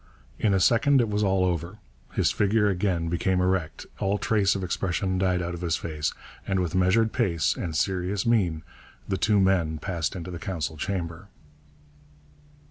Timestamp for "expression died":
4.63-5.43